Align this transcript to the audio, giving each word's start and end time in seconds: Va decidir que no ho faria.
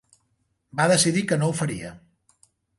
Va 0.79 0.87
decidir 0.93 1.25
que 1.33 1.39
no 1.43 1.53
ho 1.53 1.55
faria. 1.61 1.95